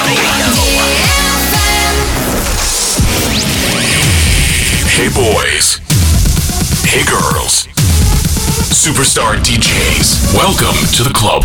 Hey 4.88 5.08
boys. 5.08 5.80
Hey 6.84 7.04
girls. 7.04 7.66
Superstar 8.72 9.36
DJs. 9.36 10.34
Welcome 10.34 10.76
to 10.94 11.02
the 11.02 11.12
club. 11.12 11.44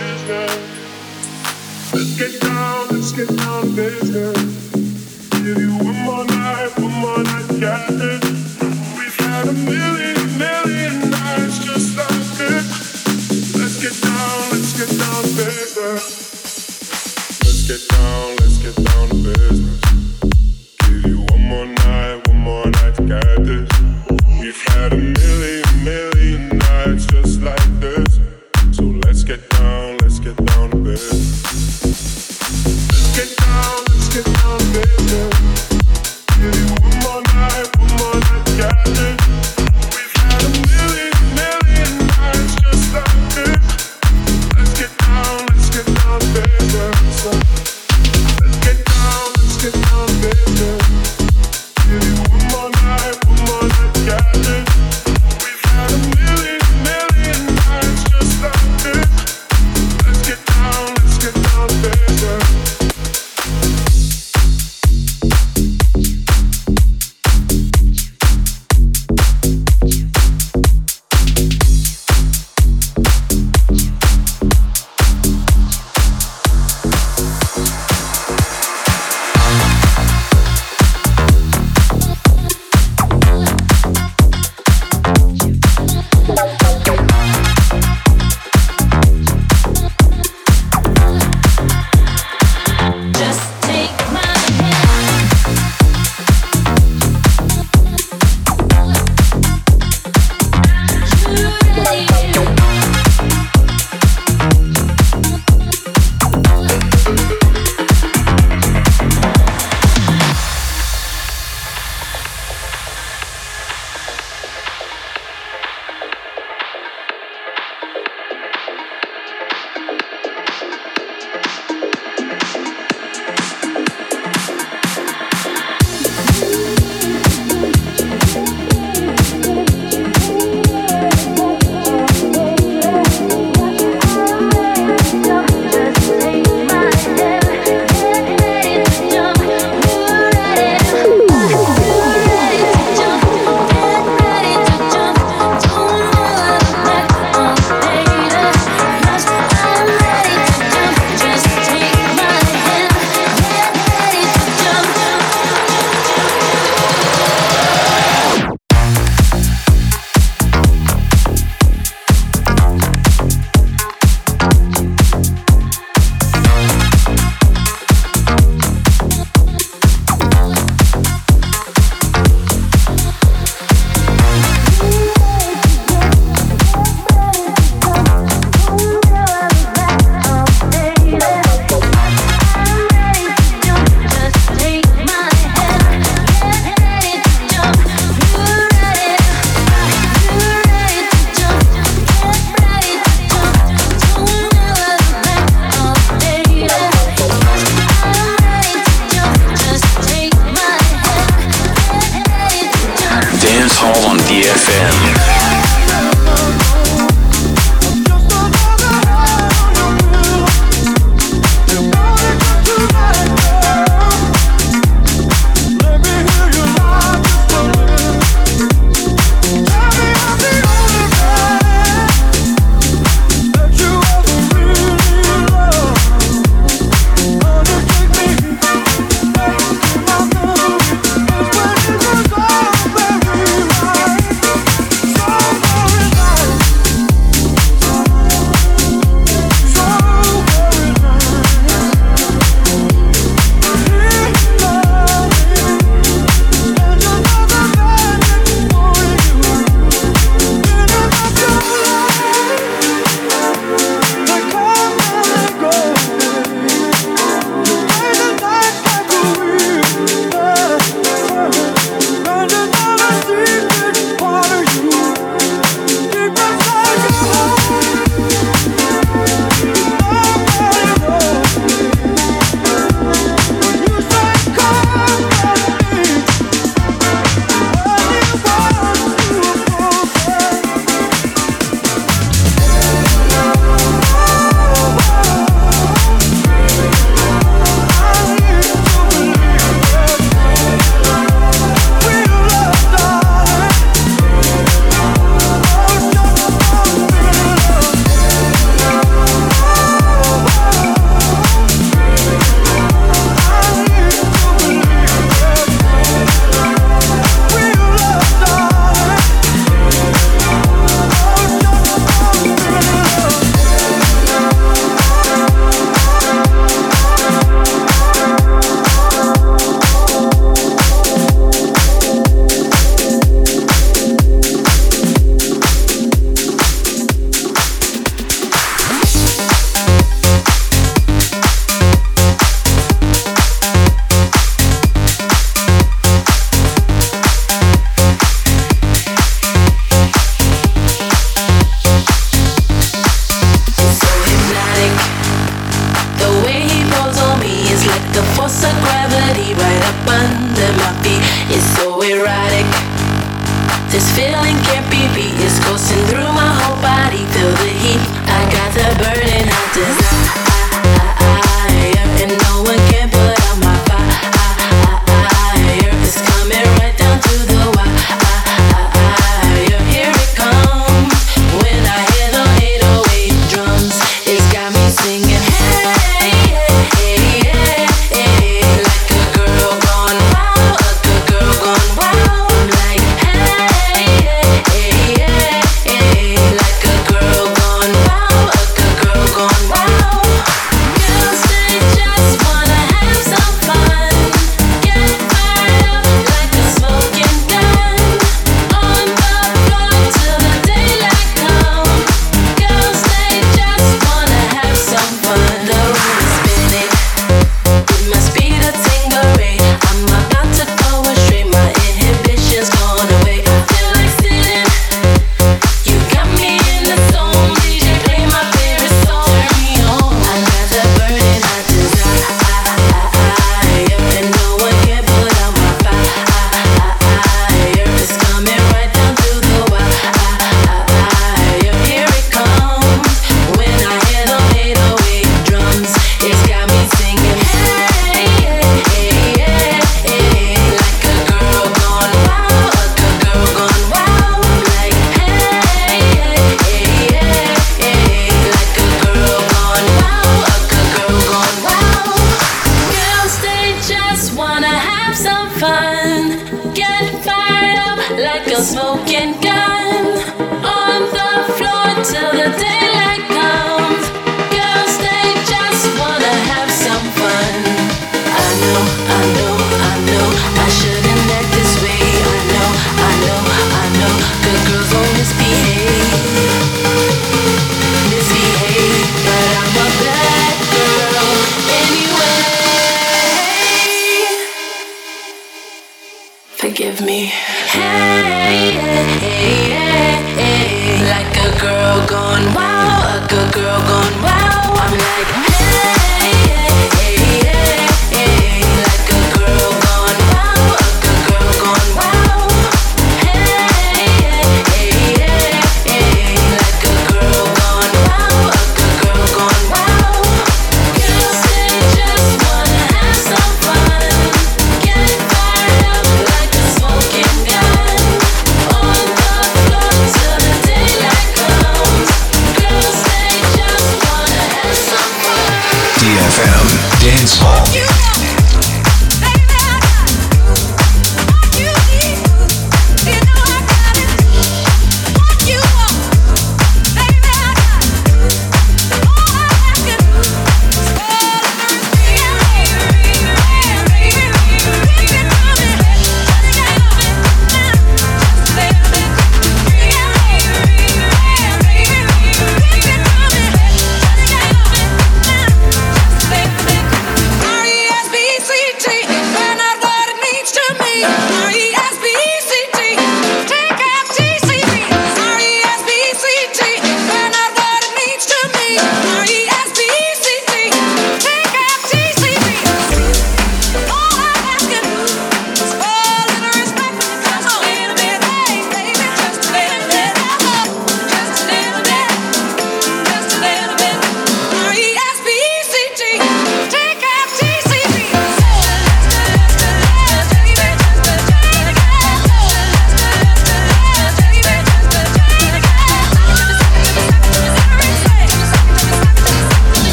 is 0.00 0.28
now. 0.28 0.49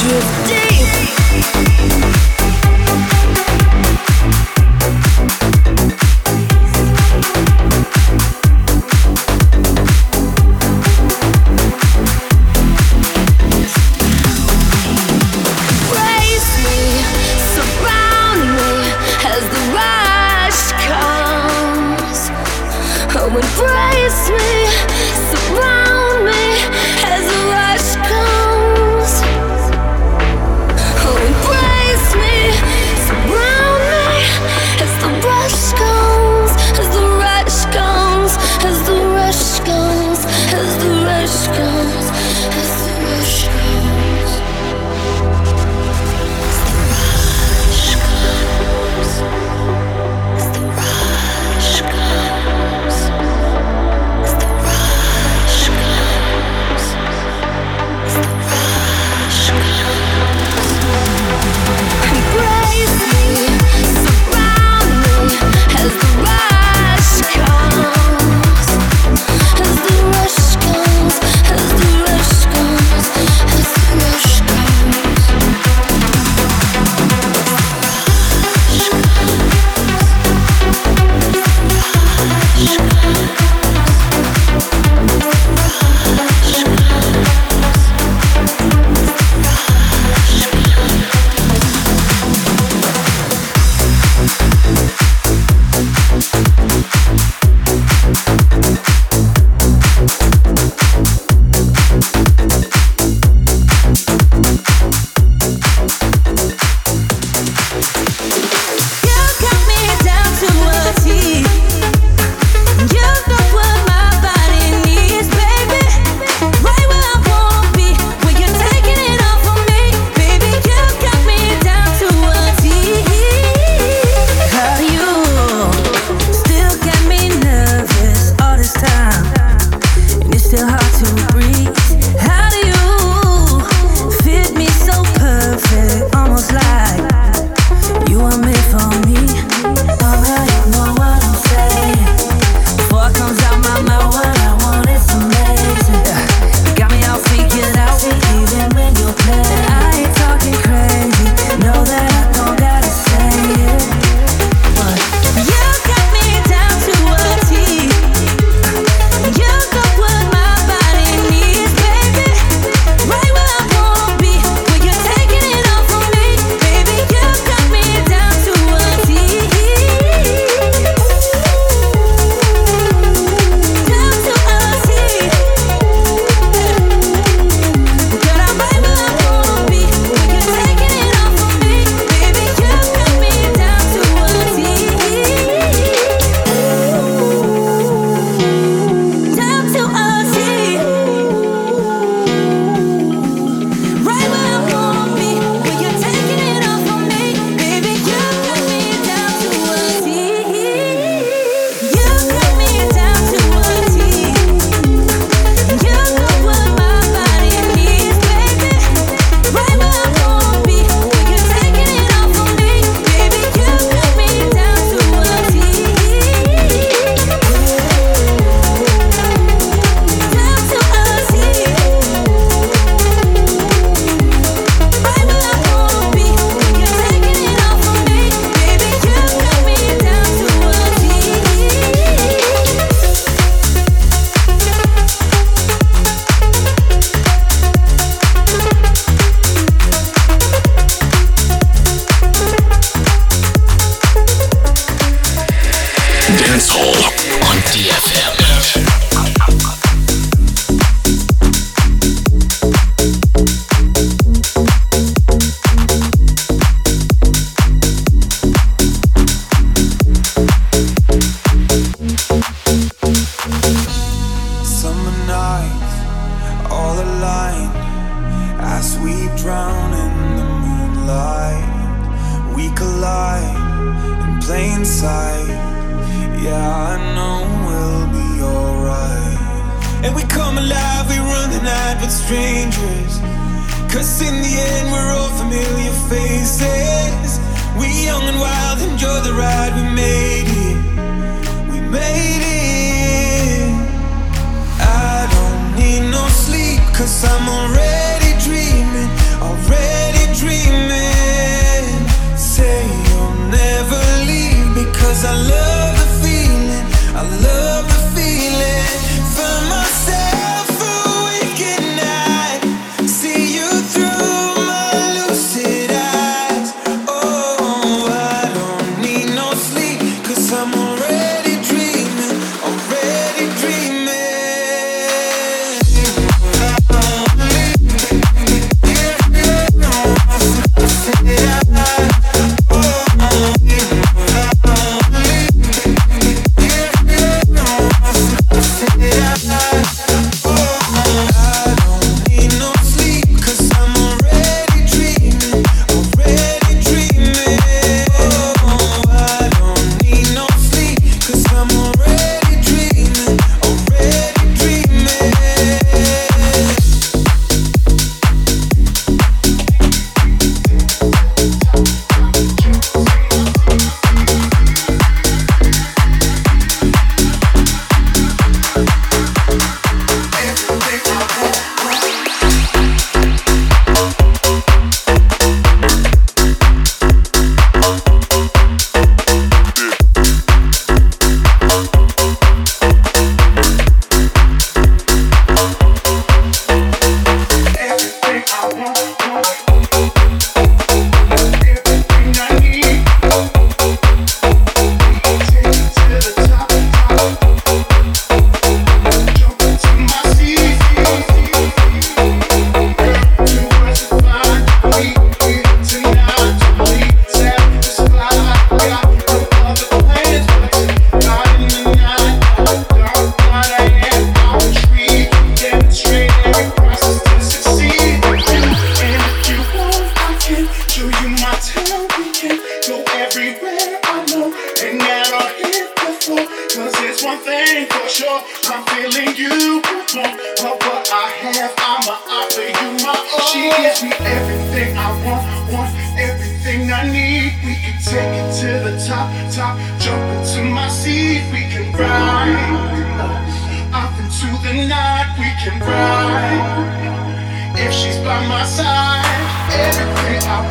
drift 0.00 0.48
deep. 0.48 2.39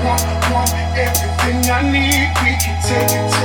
want, 0.04 0.22
want 0.52 0.72
everything 0.96 1.72
I 1.72 1.82
need. 1.82 2.30
We 2.44 2.52
can 2.62 2.76
take 2.84 3.12
it. 3.12 3.39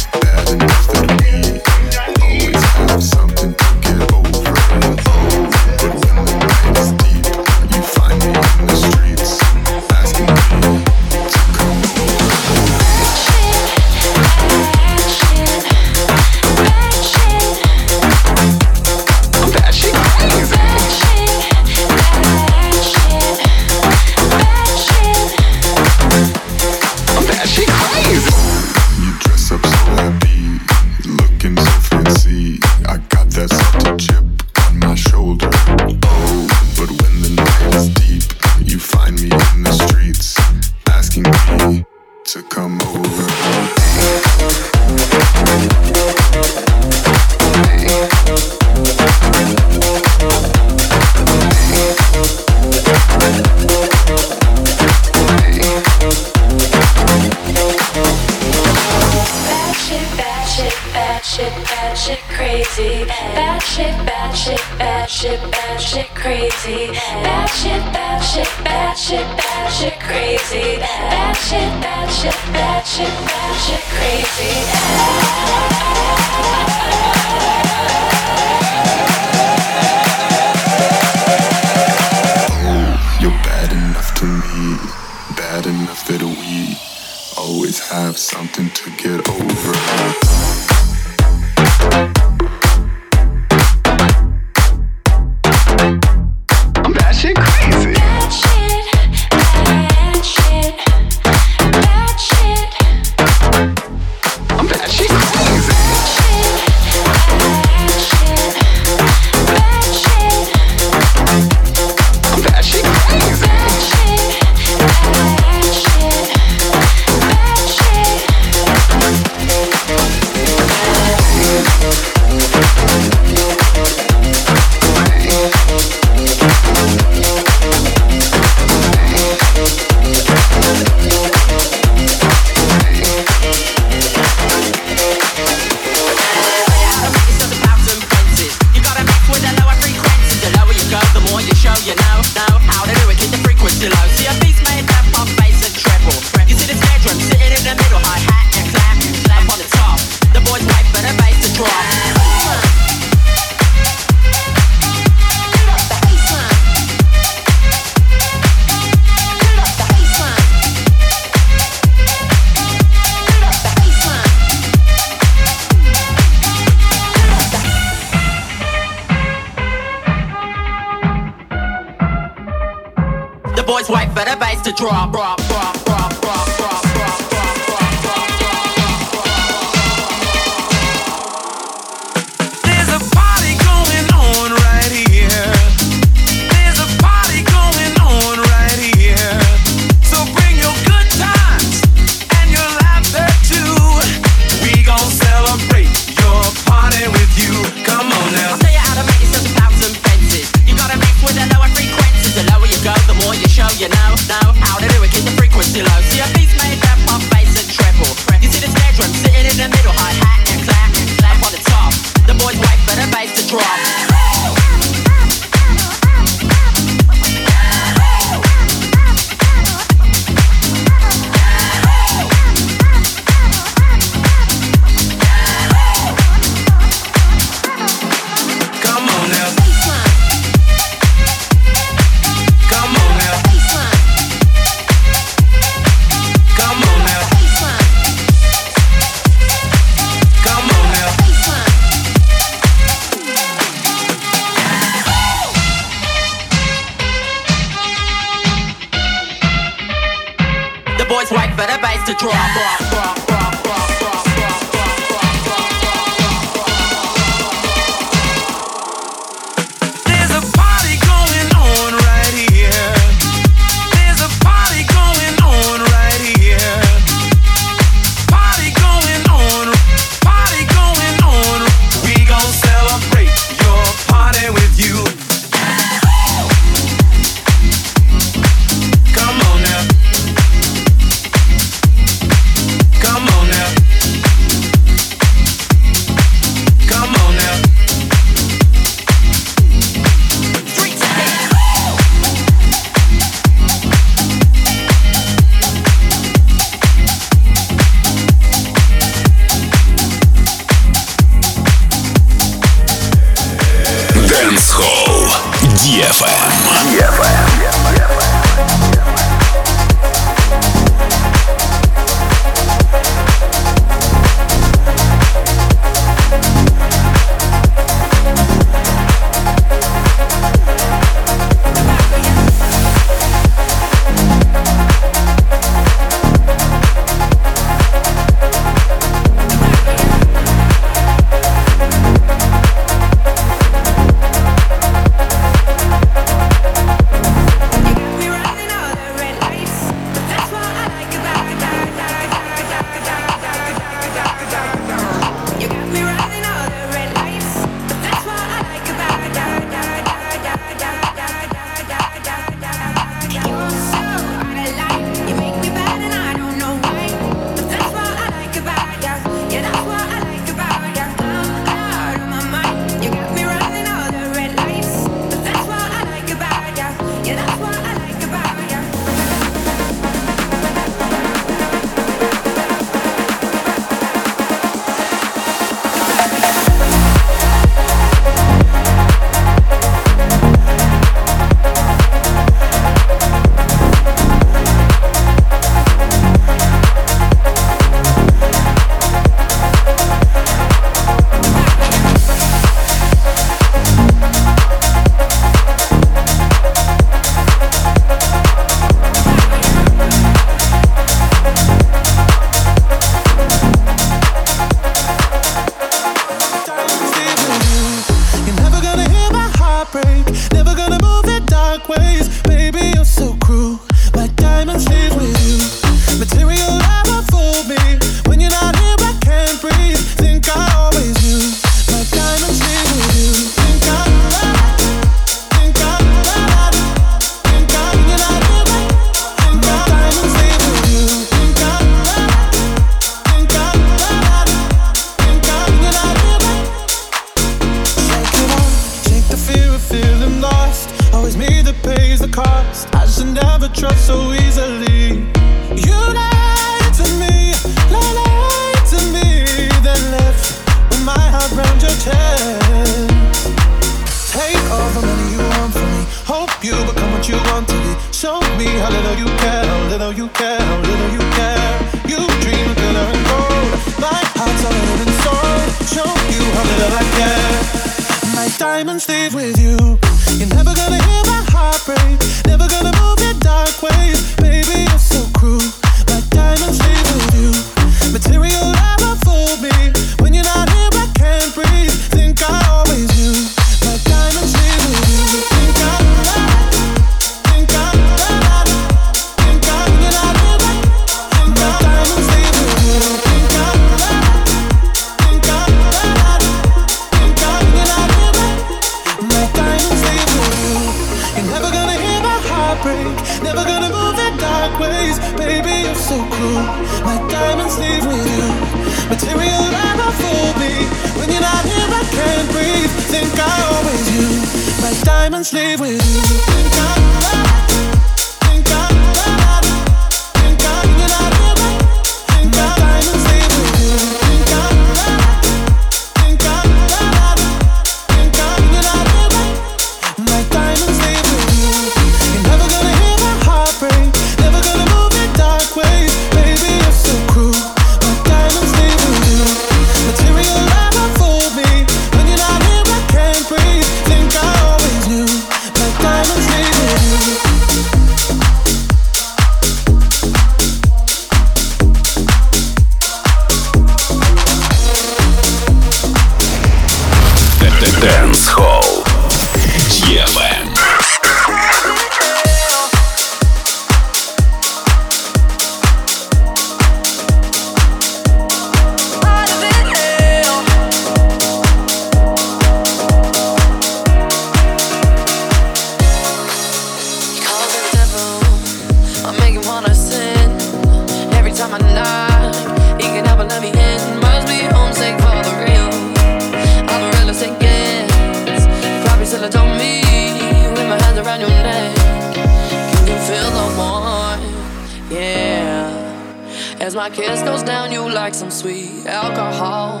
As 596.82 596.96
my 596.96 597.08
kiss 597.10 597.40
goes 597.42 597.62
down, 597.62 597.92
you 597.92 598.10
like 598.10 598.34
some 598.34 598.50
sweet 598.50 599.06
alcohol. 599.06 600.00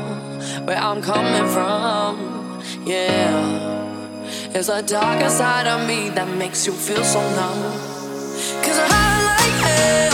Where 0.64 0.76
I'm 0.76 1.00
coming 1.00 1.48
from, 1.52 2.60
yeah. 2.84 4.52
It's 4.52 4.66
the 4.66 4.82
darker 4.82 5.28
side 5.28 5.68
of 5.68 5.86
me 5.86 6.08
that 6.10 6.26
makes 6.36 6.66
you 6.66 6.72
feel 6.72 7.04
so 7.04 7.20
numb. 7.20 7.62
Cause 8.64 8.78
I 8.80 8.88
like 9.30 10.08
it. 10.08 10.11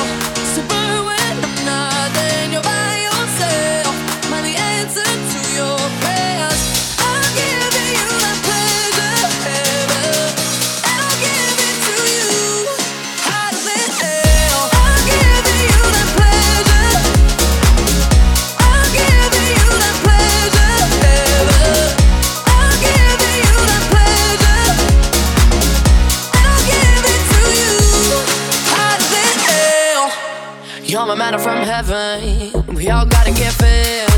A 31.11 31.17
matter 31.17 31.39
from 31.39 31.63
heaven. 31.63 32.53
We 32.75 32.91
all 32.91 33.07
gotta 33.07 33.33
get 33.33 33.55
fed. 33.55 34.11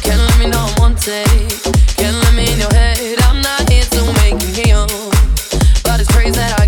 Can't 0.00 0.18
let 0.18 0.38
me 0.38 0.48
know 0.48 0.64
I'm 0.64 0.74
wanted. 0.80 1.28
Can't 2.00 2.16
let 2.24 2.34
me 2.34 2.50
in 2.50 2.58
your 2.58 2.72
head. 2.72 3.20
I'm 3.24 3.42
not 3.42 3.68
here 3.70 3.84
to 3.84 4.00
make 4.24 4.40
you 4.40 4.64
heal. 4.64 4.86
But 5.84 6.00
it's 6.00 6.10
crazy 6.10 6.32
that 6.32 6.58
I 6.58 6.61